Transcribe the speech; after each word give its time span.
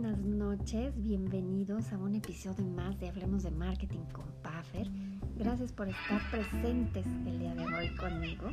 buenas 0.00 0.24
noches, 0.24 0.94
bienvenidos 0.96 1.92
a 1.92 1.98
un 1.98 2.14
episodio 2.14 2.64
más 2.64 2.98
de 2.98 3.10
Hablemos 3.10 3.42
de 3.42 3.50
Marketing 3.50 4.06
con 4.12 4.24
Puffer. 4.42 4.88
Gracias 5.36 5.72
por 5.72 5.90
estar 5.90 6.22
presentes 6.30 7.04
el 7.26 7.38
día 7.38 7.54
de 7.54 7.66
hoy 7.66 7.94
conmigo. 7.96 8.46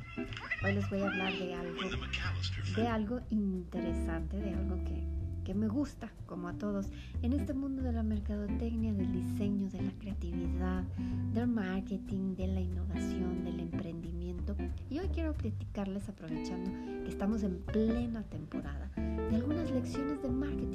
Hoy 0.61 0.73
les 0.73 0.89
voy 0.89 0.99
a 0.99 1.07
hablar 1.07 1.31
de 1.31 1.53
algo, 1.53 1.79
de 2.75 2.87
algo 2.89 3.21
interesante, 3.29 4.35
de 4.35 4.55
algo 4.55 4.75
que, 4.83 5.07
que 5.45 5.53
me 5.53 5.69
gusta, 5.69 6.11
como 6.25 6.49
a 6.49 6.53
todos, 6.53 6.89
en 7.21 7.31
este 7.31 7.53
mundo 7.53 7.81
de 7.81 7.93
la 7.93 8.03
mercadotecnia, 8.03 8.91
del 8.91 9.13
diseño, 9.13 9.69
de 9.69 9.83
la 9.83 9.91
creatividad, 9.99 10.83
del 11.33 11.47
marketing, 11.47 12.35
de 12.35 12.47
la 12.47 12.59
innovación, 12.59 13.45
del 13.45 13.61
emprendimiento. 13.61 14.53
Y 14.89 14.99
hoy 14.99 15.07
quiero 15.13 15.33
platicarles, 15.33 16.09
aprovechando 16.09 16.71
que 17.05 17.09
estamos 17.09 17.43
en 17.43 17.59
plena 17.59 18.23
temporada, 18.23 18.91
de 18.97 19.35
algunas 19.35 19.71
lecciones 19.71 20.21
de 20.21 20.29
marketing 20.29 20.66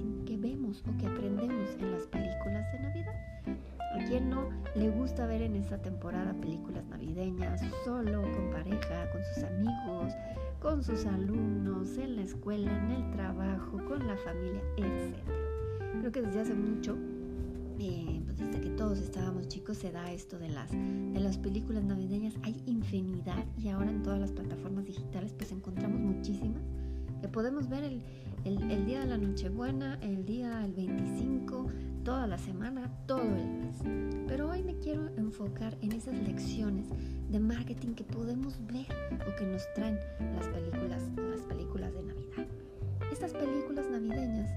vemos 0.72 0.82
o 0.88 0.98
que 0.98 1.06
aprendemos 1.06 1.70
en 1.78 1.92
las 1.92 2.06
películas 2.06 2.72
de 2.72 2.78
Navidad. 2.80 3.14
¿A 3.46 4.04
quién 4.08 4.30
no 4.30 4.48
le 4.74 4.88
gusta 4.90 5.26
ver 5.26 5.42
en 5.42 5.56
esta 5.56 5.78
temporada 5.78 6.32
películas 6.34 6.84
navideñas 6.86 7.60
solo, 7.84 8.22
con 8.22 8.50
pareja, 8.50 9.10
con 9.10 9.22
sus 9.34 9.44
amigos, 9.44 10.14
con 10.60 10.82
sus 10.82 11.04
alumnos, 11.06 11.98
en 11.98 12.16
la 12.16 12.22
escuela, 12.22 12.70
en 12.70 12.90
el 12.90 13.10
trabajo, 13.10 13.84
con 13.86 14.06
la 14.06 14.16
familia, 14.16 14.62
etc. 14.78 15.16
Creo 16.00 16.12
que 16.12 16.22
desde 16.22 16.40
hace 16.40 16.54
mucho, 16.54 16.96
eh, 17.78 18.22
pues 18.24 18.38
desde 18.38 18.60
que 18.60 18.70
todos 18.70 18.98
estábamos 18.98 19.48
chicos, 19.48 19.76
se 19.76 19.92
da 19.92 20.10
esto 20.10 20.38
de 20.38 20.48
las, 20.48 20.70
de 20.70 21.20
las 21.20 21.36
películas 21.36 21.84
navideñas. 21.84 22.34
Hay 22.42 22.62
infinidad 22.66 23.44
y 23.58 23.68
ahora 23.68 23.90
en 23.90 24.02
todas 24.02 24.20
las 24.20 24.32
plataformas 24.32 24.86
digitales 24.86 25.34
pues 25.36 25.52
encontramos 25.52 26.00
muchísimas 26.00 26.62
podemos 27.28 27.68
ver 27.68 27.84
el, 27.84 28.02
el, 28.44 28.86
día 28.86 29.00
de 29.00 29.06
la 29.06 29.18
Nochebuena, 29.18 29.98
el 30.02 30.24
día 30.24 30.58
del 30.58 30.72
25, 30.72 31.66
toda 32.04 32.26
la 32.26 32.38
semana, 32.38 32.90
todo 33.06 33.22
el 33.22 33.46
mes. 33.46 33.76
Pero 34.26 34.50
hoy 34.50 34.62
me 34.62 34.76
quiero 34.78 35.08
enfocar 35.16 35.76
en 35.80 35.92
esas 35.92 36.14
lecciones 36.14 36.88
de 37.30 37.38
marketing 37.38 37.94
que 37.94 38.04
podemos 38.04 38.58
ver 38.66 38.86
o 39.26 39.36
que 39.36 39.46
nos 39.46 39.62
traen 39.74 39.98
las 40.36 40.48
películas, 40.48 41.02
las 41.16 41.40
películas 41.42 41.92
de 41.94 42.02
Navidad. 42.02 42.46
Estas 43.12 43.32
películas 43.32 43.88
navideñas 43.90 44.50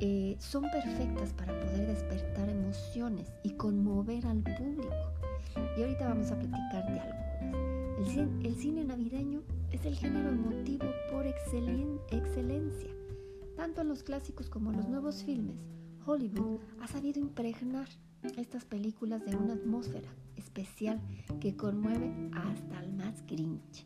eh, 0.00 0.36
son 0.38 0.62
perfectas 0.70 1.32
para 1.32 1.58
poder 1.60 1.86
despertar 1.86 2.48
emociones 2.48 3.32
y 3.42 3.50
conmover 3.50 4.26
al 4.26 4.42
público. 4.42 4.94
Y 5.76 5.82
ahorita 5.82 6.08
vamos 6.08 6.30
a 6.30 6.38
platicar 6.38 6.86
de 6.86 7.00
algunas. 7.00 8.16
El, 8.16 8.46
el 8.46 8.56
cine 8.56 8.84
navideño 8.84 9.39
es 9.80 9.86
el 9.86 9.96
género 9.96 10.28
emotivo 10.30 10.86
por 11.10 11.26
excelencia 11.26 12.90
tanto 13.60 13.82
en 13.82 13.88
los 13.88 14.02
clásicos 14.02 14.48
como 14.48 14.70
en 14.70 14.78
los 14.78 14.88
nuevos 14.88 15.22
filmes, 15.22 15.66
Hollywood 16.06 16.60
ha 16.80 16.86
sabido 16.86 17.20
impregnar 17.20 17.86
estas 18.38 18.64
películas 18.64 19.22
de 19.26 19.36
una 19.36 19.52
atmósfera 19.52 20.08
especial 20.36 20.98
que 21.40 21.54
conmueve 21.56 22.10
hasta 22.32 22.82
el 22.82 22.94
más 22.94 23.22
grinch. 23.26 23.84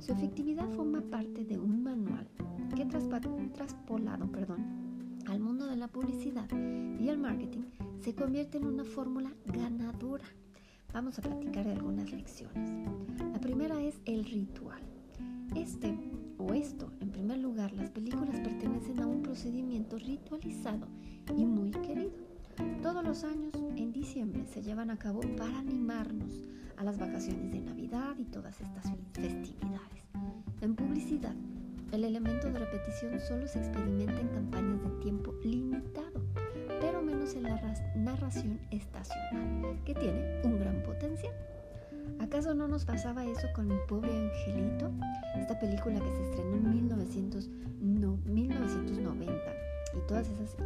Su 0.00 0.12
efectividad 0.12 0.66
forma 0.70 1.02
parte 1.02 1.44
de 1.44 1.58
un 1.58 1.82
manual 1.82 2.26
que 2.74 2.86
traspolado 2.86 4.32
perdón, 4.32 5.20
al 5.26 5.40
mundo 5.40 5.66
de 5.66 5.76
la 5.76 5.88
publicidad 5.88 6.48
y 6.98 7.10
el 7.10 7.18
marketing 7.18 7.64
se 8.00 8.14
convierte 8.14 8.56
en 8.56 8.64
una 8.64 8.84
fórmula 8.84 9.30
ganadora. 9.44 10.24
Vamos 10.94 11.18
a 11.18 11.22
platicar 11.22 11.66
de 11.66 11.72
algunas 11.72 12.10
lecciones. 12.10 12.88
La 13.30 13.40
primera 13.42 13.82
es 13.82 14.00
el 14.06 14.24
ritual. 14.24 14.80
Este 15.54 15.94
o 16.38 16.54
esto, 16.54 16.90
en 17.00 17.10
primer 17.10 17.38
lugar, 17.38 17.72
las 17.72 17.90
películas 17.90 18.40
pertenecen 18.40 19.00
a 19.00 19.06
un 19.06 19.22
procedimiento 19.22 19.98
ritualizado 19.98 20.88
y 21.36 21.44
muy 21.44 21.70
querido. 21.70 22.10
Todos 22.82 23.04
los 23.04 23.24
años, 23.24 23.52
en 23.76 23.92
diciembre, 23.92 24.46
se 24.46 24.62
llevan 24.62 24.90
a 24.90 24.98
cabo 24.98 25.20
para 25.36 25.58
animarnos 25.58 26.42
a 26.76 26.84
las 26.84 26.98
vacaciones 26.98 27.52
de 27.52 27.60
Navidad 27.60 28.16
y 28.18 28.24
todas 28.24 28.60
estas 28.60 28.92
festividades. 29.12 30.02
En 30.60 30.74
publicidad, 30.74 31.34
el 31.92 32.04
elemento 32.04 32.50
de 32.50 32.58
repetición 32.58 33.20
solo 33.20 33.46
se 33.46 33.58
experimenta 33.58 34.20
en 34.20 34.28
campañas 34.28 34.82
de 34.82 34.90
tiempo 35.02 35.34
limitado, 35.44 36.24
pero 36.80 37.02
menos 37.02 37.34
en 37.34 37.44
la 37.44 37.60
narración 37.94 38.58
estacional, 38.70 39.78
que 39.84 39.94
tiene 39.94 40.40
un 40.44 40.58
gran 40.58 40.82
potencial. 40.82 41.34
¿Acaso 42.18 42.54
no 42.54 42.68
nos 42.68 42.84
pasaba 42.84 43.24
eso 43.26 43.48
con 43.54 43.68
mi 43.68 43.76
pobre 43.88 44.10
angelito? 44.10 44.90
Esta 45.36 45.58
película 45.58 45.98
que 46.00 46.12
se 46.12 46.22
estrenó 46.30 46.56
en 46.56 46.74
1900, 46.74 47.48
no, 47.80 48.18
1990 48.24 49.32
y 49.94 50.06
todas 50.06 50.28
esas 50.28 50.56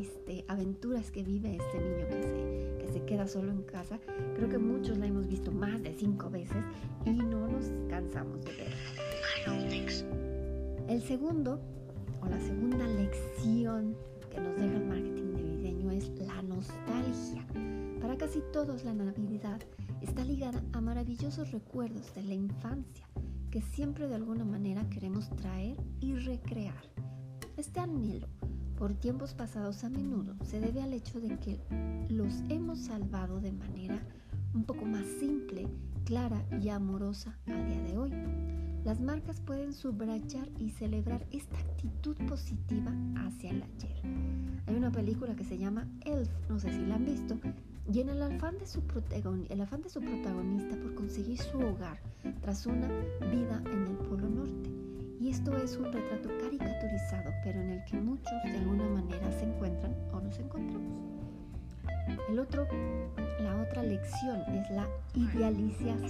este, 0.00 0.44
aventuras 0.48 1.10
que 1.10 1.22
vive 1.24 1.56
este 1.56 1.78
niño 1.80 2.06
que 2.08 2.22
se, 2.22 2.86
que 2.86 2.92
se 2.92 3.04
queda 3.04 3.26
solo 3.26 3.50
en 3.50 3.62
casa, 3.62 3.98
creo 4.36 4.48
que 4.48 4.58
muchos 4.58 4.98
la 4.98 5.06
hemos 5.06 5.26
visto 5.26 5.50
más 5.50 5.82
de 5.82 5.92
cinco 5.94 6.30
veces 6.30 6.62
y 7.04 7.10
no 7.10 7.48
nos 7.48 7.72
cansamos 7.88 8.44
de 8.44 8.52
verla. 8.52 9.00
El 10.88 11.02
segundo, 11.02 11.60
o 12.20 12.26
la 12.26 12.40
segunda 12.40 12.86
lección 12.86 13.96
que 14.30 14.40
nos 14.40 14.56
deja 14.56 14.76
el 14.76 14.86
marketing 14.86 15.32
navideño 15.32 15.90
es 15.90 16.10
la 16.20 16.42
nostalgia. 16.42 17.46
Para 18.00 18.16
casi 18.16 18.42
todos 18.52 18.84
la 18.84 18.94
Navidad 18.94 19.60
está 20.02 20.24
ligada 20.24 20.62
a 20.72 20.80
maravillosos 20.80 21.52
recuerdos 21.52 22.14
de 22.14 22.22
la 22.22 22.34
infancia 22.34 23.06
que 23.50 23.62
siempre 23.62 24.06
de 24.06 24.14
alguna 24.14 24.44
manera 24.44 24.88
queremos 24.88 25.28
traer 25.36 25.76
y 26.00 26.14
recrear. 26.14 26.82
Este 27.56 27.80
anhelo 27.80 28.28
por 28.78 28.94
tiempos 28.94 29.34
pasados 29.34 29.84
a 29.84 29.90
menudo 29.90 30.36
se 30.44 30.60
debe 30.60 30.80
al 30.80 30.94
hecho 30.94 31.20
de 31.20 31.38
que 31.38 31.60
los 32.08 32.32
hemos 32.48 32.78
salvado 32.78 33.40
de 33.40 33.52
manera 33.52 34.00
un 34.54 34.64
poco 34.64 34.84
más 34.84 35.04
simple, 35.18 35.68
clara 36.04 36.42
y 36.60 36.70
amorosa 36.70 37.36
al 37.46 37.66
día 37.68 37.82
de 37.82 37.98
hoy. 37.98 38.12
Las 38.84 39.00
marcas 39.00 39.40
pueden 39.42 39.74
subrayar 39.74 40.48
y 40.58 40.70
celebrar 40.70 41.26
esta 41.30 41.58
actitud 41.58 42.16
positiva 42.26 42.92
hacia 43.16 43.50
el 43.50 43.62
ayer. 43.62 43.94
Hay 44.66 44.74
una 44.74 44.90
película 44.90 45.36
que 45.36 45.44
se 45.44 45.58
llama 45.58 45.86
Elf, 46.06 46.30
no 46.48 46.58
sé 46.58 46.72
si 46.72 46.86
la 46.86 46.94
han 46.94 47.04
visto, 47.04 47.38
y 47.92 48.00
en 48.00 48.08
el 48.08 48.22
afán, 48.22 48.58
de 48.58 48.66
su 48.66 48.82
el 49.48 49.60
afán 49.60 49.82
de 49.82 49.88
su 49.88 50.00
protagonista 50.00 50.76
por 50.76 50.94
conseguir 50.94 51.38
su 51.38 51.58
hogar 51.58 51.98
tras 52.40 52.66
una 52.66 52.88
vida 53.32 53.62
en 53.66 53.86
el 53.86 53.96
Polo 54.08 54.28
Norte. 54.28 54.70
Y 55.20 55.30
esto 55.30 55.56
es 55.56 55.76
un 55.76 55.92
retrato 55.92 56.30
caricaturizado, 56.40 57.30
pero 57.44 57.60
en 57.60 57.70
el 57.70 57.84
que 57.84 57.96
muchos 57.96 58.42
de 58.44 58.58
alguna 58.58 58.88
manera 58.88 59.32
se 59.32 59.44
encuentran 59.44 59.94
o 60.12 60.20
nos 60.20 60.38
encontramos. 60.38 61.10
El 62.28 62.38
otro, 62.38 62.66
la 63.40 63.60
otra 63.60 63.82
lección 63.82 64.40
es 64.54 64.70
la 64.70 64.88
idealización. 65.14 66.00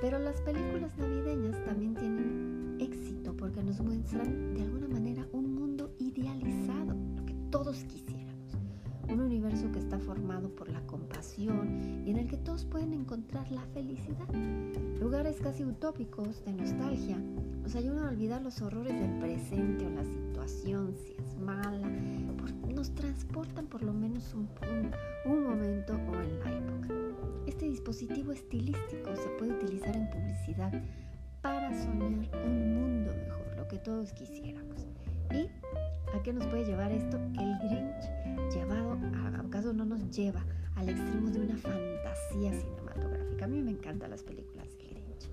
Pero 0.00 0.18
las 0.18 0.40
películas 0.42 0.96
navideñas 0.98 1.64
también 1.64 1.94
tienen 1.94 2.76
éxito 2.80 3.34
porque 3.34 3.62
nos 3.62 3.80
muestran 3.80 4.54
de 4.54 4.62
alguna 4.62 4.88
manera 4.88 5.26
un 5.32 5.54
mundo 5.54 5.90
idealizado, 5.98 6.94
lo 7.16 7.24
que 7.24 7.34
todos 7.50 7.82
quisieran 7.84 8.15
formado 9.98 10.48
por 10.50 10.68
la 10.68 10.80
compasión 10.86 12.02
y 12.06 12.10
en 12.10 12.18
el 12.18 12.28
que 12.28 12.36
todos 12.36 12.64
pueden 12.64 12.92
encontrar 12.92 13.50
la 13.50 13.62
felicidad. 13.66 14.28
Lugares 15.00 15.38
casi 15.40 15.64
utópicos 15.64 16.44
de 16.44 16.52
nostalgia 16.52 17.16
nos 17.62 17.74
ayudan 17.74 18.04
a 18.04 18.08
olvidar 18.10 18.42
los 18.42 18.62
horrores 18.62 18.98
del 19.00 19.18
presente 19.18 19.86
o 19.86 19.90
la 19.90 20.04
situación, 20.04 20.94
si 20.94 21.12
es 21.12 21.38
mala, 21.38 21.88
nos 22.74 22.94
transportan 22.94 23.66
por 23.66 23.82
lo 23.82 23.92
menos 23.92 24.34
un, 24.34 24.48
un 25.24 25.44
momento 25.44 25.94
o 25.94 26.20
en 26.20 26.38
la 26.40 26.52
época. 26.52 26.94
Este 27.46 27.64
dispositivo 27.64 28.32
estilístico 28.32 29.16
se 29.16 29.28
puede 29.38 29.52
utilizar 29.52 29.96
en 29.96 30.10
publicidad 30.10 30.72
para 31.40 31.72
soñar 31.82 32.28
un 32.44 32.74
mundo 32.74 33.12
mejor, 33.14 33.56
lo 33.56 33.66
que 33.68 33.78
todos 33.78 34.12
quisiéramos. 34.12 34.86
¿Y 35.30 35.48
a 36.14 36.22
qué 36.22 36.32
nos 36.32 36.46
puede 36.46 36.64
llevar 36.66 36.92
esto? 36.92 37.15
Lleva 40.16 40.44
al 40.76 40.88
extremo 40.88 41.30
de 41.30 41.40
una 41.40 41.56
fantasía 41.56 42.52
cinematográfica? 42.52 43.44
A 43.44 43.48
mí 43.48 43.62
me 43.62 43.72
encantan 43.72 44.10
las 44.10 44.22
películas 44.22 44.66
de 44.78 44.84
Grinch. 44.88 45.30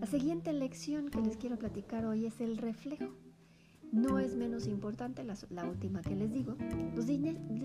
La 0.00 0.06
siguiente 0.06 0.52
lección 0.52 1.10
que 1.10 1.20
les 1.20 1.36
quiero 1.36 1.58
platicar 1.58 2.06
hoy 2.06 2.26
es 2.26 2.40
el 2.40 2.56
reflejo. 2.56 3.12
No 3.92 4.18
es 4.18 4.34
menos 4.34 4.66
importante 4.66 5.24
la, 5.24 5.64
última 5.64 6.02
que 6.02 6.14
les 6.14 6.32
digo. 6.32 6.56
Los, 6.94 7.06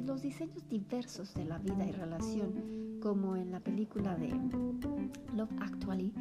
los, 0.06 0.22
diseños 0.22 0.68
diversos 0.70 1.34
de 1.34 1.46
la 1.46 1.58
vida 1.58 1.86
y 1.86 1.92
relación, 1.92 3.00
como 3.02 3.36
en 3.36 3.52
la 3.52 3.60
película 3.60 4.16
de 4.16 4.30
Love 5.36 5.52
Actually, 5.60 6.14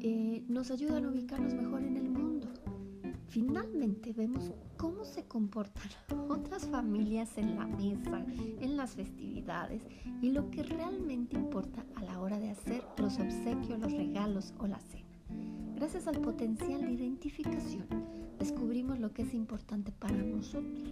eh, 0.00 0.44
nos 0.48 0.70
ayudan 0.70 1.04
a 1.04 1.10
ubicarnos 1.10 1.54
mejor 1.54 1.82
en 1.82 1.96
el 1.96 2.08
mundo 2.08 2.48
Finalmente 3.30 4.12
vemos 4.12 4.50
cómo 4.76 5.04
se 5.04 5.22
comportan 5.22 5.88
otras 6.28 6.66
familias 6.66 7.38
en 7.38 7.54
la 7.54 7.64
mesa, 7.64 8.26
en 8.60 8.76
las 8.76 8.96
festividades 8.96 9.86
y 10.20 10.30
lo 10.30 10.50
que 10.50 10.64
realmente 10.64 11.36
importa 11.36 11.86
a 11.94 12.02
la 12.02 12.20
hora 12.20 12.40
de 12.40 12.50
hacer 12.50 12.82
los 12.98 13.20
obsequios, 13.20 13.78
los 13.78 13.92
regalos 13.92 14.52
o 14.58 14.66
la 14.66 14.80
cena. 14.80 15.06
Gracias 15.76 16.08
al 16.08 16.20
potencial 16.20 16.80
de 16.80 16.90
identificación, 16.90 17.86
descubrimos 18.40 18.98
lo 18.98 19.12
que 19.12 19.22
es 19.22 19.32
importante 19.32 19.92
para 19.92 20.16
nosotros. 20.16 20.90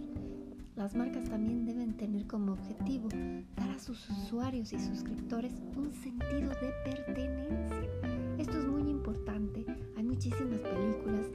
Las 0.77 0.95
marcas 0.95 1.25
también 1.25 1.65
deben 1.65 1.97
tener 1.97 2.25
como 2.25 2.53
objetivo 2.53 3.09
dar 3.57 3.69
a 3.71 3.79
sus 3.79 4.09
usuarios 4.09 4.71
y 4.71 4.79
suscriptores 4.79 5.51
un 5.75 5.91
sentido 5.91 6.51
de 6.51 6.71
pertenencia. 6.85 7.89
Esto 8.37 8.57
es 8.59 8.65
muy 8.65 8.89
importante. 8.89 9.65
Hay 9.97 10.03
muchísimas 10.05 10.61
películas 10.61 11.27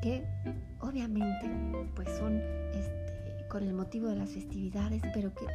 que 0.00 0.24
pues 1.94 2.08
son 2.18 2.40
este, 2.72 3.46
con 3.48 3.62
el 3.62 3.74
motivo 3.74 4.08
de 4.08 4.16
las 4.16 4.30
festividades, 4.30 5.02
pero 5.12 5.32
que 5.34 5.46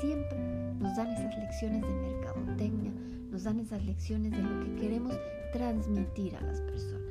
siempre 0.00 0.38
nos 0.78 0.96
dan 0.96 1.08
esas 1.08 1.36
lecciones 1.38 1.82
de 1.82 1.94
mercadotecnia, 1.94 2.92
nos 3.30 3.44
dan 3.44 3.60
esas 3.60 3.84
lecciones 3.84 4.32
de 4.32 4.42
lo 4.42 4.60
que 4.64 4.74
queremos 4.76 5.18
transmitir 5.52 6.36
a 6.36 6.40
las 6.42 6.60
personas. 6.60 7.06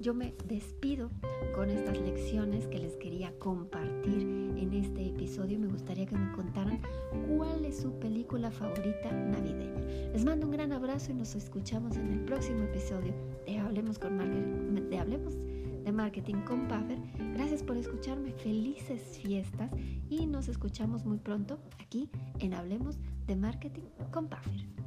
Yo 0.00 0.12
me 0.12 0.34
despido 0.46 1.10
con 1.54 1.70
estas 1.70 1.98
lecciones 1.98 2.66
que 2.66 2.78
les 2.78 2.96
quería 2.96 3.32
compartir 3.38 4.22
en 4.56 4.72
este 4.74 5.06
episodio. 5.06 5.58
Me 5.58 5.68
gustaría 5.68 6.06
que 6.06 6.16
me 6.16 6.32
contaran 6.32 6.80
cuál 7.26 7.64
es 7.64 7.78
su 7.78 7.92
película 7.98 8.50
favorita 8.50 9.10
navideña. 9.10 9.80
Les 10.12 10.24
mando 10.24 10.46
un 10.46 10.52
gran 10.52 10.72
abrazo 10.72 11.12
y 11.12 11.14
nos 11.14 11.34
escuchamos 11.34 11.96
en 11.96 12.12
el 12.12 12.20
próximo 12.20 12.64
episodio 12.64 13.14
de 13.46 13.58
Hablemos 13.58 13.98
con 13.98 14.18
de 14.18 14.98
Hablemos 14.98 15.38
de 15.86 15.92
Marketing 15.92 16.42
con 16.42 16.66
Puffer. 16.66 16.98
Gracias 17.34 17.62
por 17.62 17.76
escucharme. 17.76 18.32
Felices 18.32 19.20
fiestas 19.22 19.70
y 20.10 20.26
nos 20.26 20.48
escuchamos 20.48 21.04
muy 21.06 21.18
pronto 21.18 21.60
aquí 21.78 22.10
en 22.40 22.54
Hablemos 22.54 22.98
de 23.26 23.36
Marketing 23.36 23.84
con 24.10 24.28
Puffer. 24.28 24.85